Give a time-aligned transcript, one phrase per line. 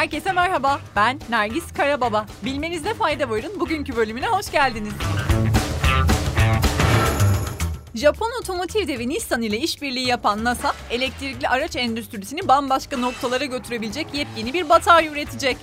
[0.00, 2.26] Herkese merhaba, ben Nergis Karababa.
[2.44, 4.92] Bilmenizde fayda varın bugünkü bölümüne hoş geldiniz.
[7.94, 14.52] Japon otomotiv devi Nissan ile işbirliği yapan NASA, elektrikli araç endüstrisini bambaşka noktalara götürebilecek yepyeni
[14.52, 15.56] bir batarya üretecek.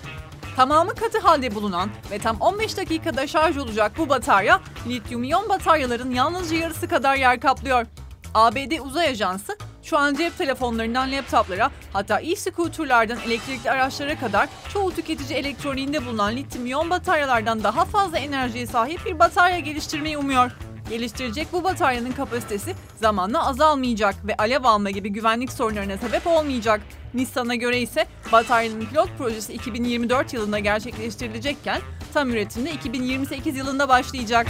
[0.56, 6.12] Tamamı katı halde bulunan ve tam 15 dakikada şarj olacak bu batarya, lityum iyon bataryaların
[6.12, 7.86] yalnızca yarısı kadar yer kaplıyor.
[8.34, 9.58] ABD Uzay Ajansı
[9.90, 16.66] şu an cep telefonlarından laptoplara hatta e-scooterlardan elektrikli araçlara kadar çoğu tüketici elektroniğinde bulunan lityum
[16.66, 20.52] iyon bataryalardan daha fazla enerjiye sahip bir batarya geliştirmeyi umuyor.
[20.90, 26.82] Geliştirecek bu bataryanın kapasitesi zamanla azalmayacak ve alev alma gibi güvenlik sorunlarına sebep olmayacak.
[27.14, 31.82] Nissan'a göre ise bataryanın pilot projesi 2024 yılında gerçekleştirilecekken
[32.14, 34.48] tam üretimde 2028 yılında başlayacak.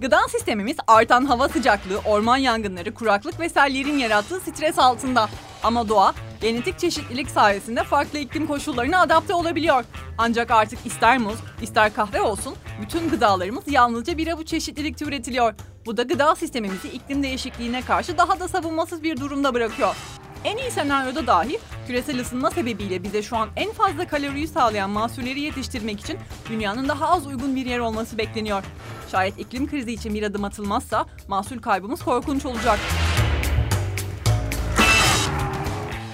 [0.00, 5.28] Gıda sistemimiz artan hava sıcaklığı, orman yangınları, kuraklık ve sellerin yarattığı stres altında.
[5.62, 9.84] Ama doğa genetik çeşitlilik sayesinde farklı iklim koşullarına adapte olabiliyor.
[10.18, 15.54] Ancak artık ister muz, ister kahve olsun bütün gıdalarımız yalnızca bir avuç çeşitlilikte üretiliyor.
[15.86, 19.96] Bu da gıda sistemimizi iklim değişikliğine karşı daha da savunmasız bir durumda bırakıyor.
[20.44, 25.40] En iyi senaryoda dahi küresel ısınma sebebiyle bize şu an en fazla kaloriyi sağlayan mahsulleri
[25.40, 26.18] yetiştirmek için
[26.50, 28.64] dünyanın daha az uygun bir yer olması bekleniyor.
[29.10, 32.78] Şayet iklim krizi için bir adım atılmazsa mahsul kaybımız korkunç olacak.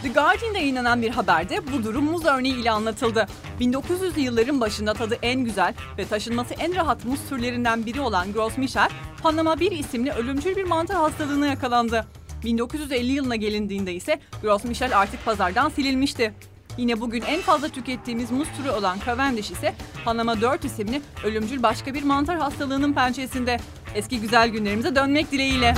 [0.02, 3.26] The Guardian'da yayınlanan bir haberde bu durum muz örneği ile anlatıldı.
[3.60, 8.58] 1900'lü yılların başında tadı en güzel ve taşınması en rahat muz türlerinden biri olan Gros
[8.58, 8.88] Michel,
[9.22, 12.06] Panama 1 isimli ölümcül bir mantar hastalığına yakalandı.
[12.44, 16.34] 1950 yılına gelindiğinde ise Gros Michel artık pazardan silinmişti.
[16.78, 21.94] Yine bugün en fazla tükettiğimiz muz türü olan Cavendish ise Panama 4 isimli ölümcül başka
[21.94, 23.56] bir mantar hastalığının pençesinde.
[23.94, 25.74] Eski güzel günlerimize dönmek dileğiyle.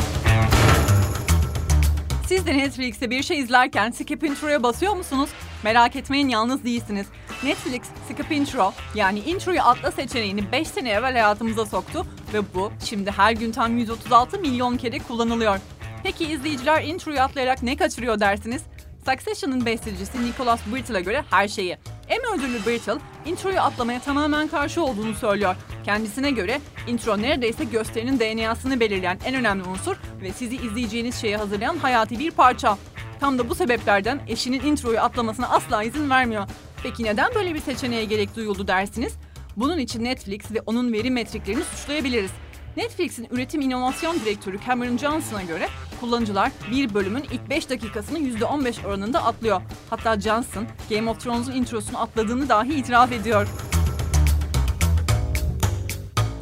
[2.26, 5.30] Siz de Netflix'te bir şey izlerken skip intro'ya basıyor musunuz?
[5.64, 7.06] Merak etmeyin yalnız değilsiniz.
[7.44, 13.10] Netflix skip intro yani introyu atla seçeneğini 5 sene evvel hayatımıza soktu ve bu şimdi
[13.10, 15.58] her gün tam 136 milyon kere kullanılıyor.
[16.06, 18.62] Peki izleyiciler introyu atlayarak ne kaçırıyor dersiniz?
[19.06, 21.78] Succession'ın bestecisi Nicholas Brittle'a göre her şeyi.
[22.08, 25.56] Emmy ödüllü Brittle, introyu atlamaya tamamen karşı olduğunu söylüyor.
[25.84, 31.78] Kendisine göre intro neredeyse gösterinin DNA'sını belirleyen en önemli unsur ve sizi izleyeceğiniz şeyi hazırlayan
[31.78, 32.78] hayati bir parça.
[33.20, 36.48] Tam da bu sebeplerden eşinin introyu atlamasına asla izin vermiyor.
[36.82, 39.14] Peki neden böyle bir seçeneğe gerek duyuldu dersiniz?
[39.56, 42.30] Bunun için Netflix ve onun veri metriklerini suçlayabiliriz.
[42.76, 45.68] Netflix'in üretim inovasyon direktörü Cameron Johnson'a göre
[46.00, 49.62] kullanıcılar bir bölümün ilk 5 dakikasını %15 oranında atlıyor.
[49.90, 53.48] Hatta Johnson Game of Thrones'un introsunu atladığını dahi itiraf ediyor.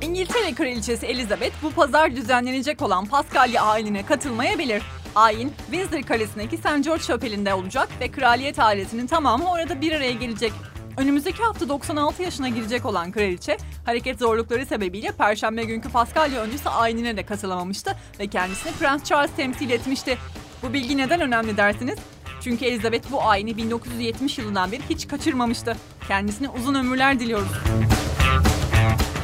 [0.02, 4.82] İngiltere Kraliçesi Elizabeth bu pazar düzenlenecek olan Paskalya ayinine katılmayabilir.
[5.14, 6.84] Ayin, Windsor Kalesi'ndeki St.
[6.84, 10.52] George Şapeli'nde olacak ve kraliyet ailesinin tamamı orada bir araya gelecek.
[10.96, 13.56] Önümüzdeki hafta 96 yaşına girecek olan kraliçe,
[13.86, 19.70] hareket zorlukları sebebiyle Perşembe günkü Paskalya öncesi ayinine de katılamamıştı ve kendisini Prens Charles temsil
[19.70, 20.18] etmişti.
[20.62, 21.98] Bu bilgi neden önemli dersiniz?
[22.40, 25.76] Çünkü Elizabeth bu ayini 1970 yılından beri hiç kaçırmamıştı.
[26.08, 27.52] Kendisine uzun ömürler diliyoruz.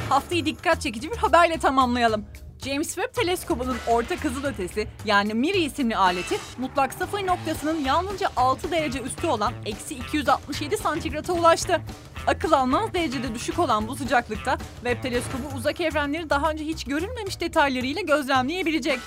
[0.09, 2.25] Haftayı dikkat çekici bir haberle tamamlayalım.
[2.65, 9.01] James Webb Teleskobu'nun orta kızılötesi yani MIRI isimli aleti mutlak sıfır noktasının yalnızca 6 derece
[9.01, 11.81] üstü olan eksi 267 santigrata ulaştı.
[12.27, 17.41] Akıl almaz derecede düşük olan bu sıcaklıkta Webb Teleskobu uzak evrenleri daha önce hiç görülmemiş
[17.41, 18.99] detaylarıyla gözlemleyebilecek.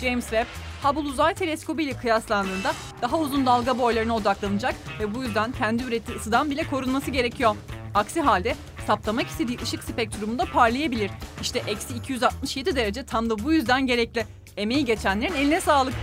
[0.00, 0.46] James Webb,
[0.82, 2.72] Hubble Uzay Teleskobu ile kıyaslandığında
[3.02, 7.56] daha uzun dalga boylarına odaklanacak ve bu yüzden kendi ürettiği ısıdan bile korunması gerekiyor.
[7.94, 8.54] Aksi halde
[8.86, 11.10] saptamak istediği ışık spektrumunda parlayabilir.
[11.40, 14.26] İşte eksi 267 derece tam da bu yüzden gerekli.
[14.56, 15.94] Emeği geçenlerin eline sağlık.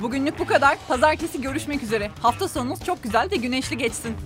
[0.00, 0.78] Bugünlük bu kadar.
[0.88, 2.10] Pazartesi görüşmek üzere.
[2.22, 4.16] Hafta sonunuz çok güzel ve güneşli geçsin.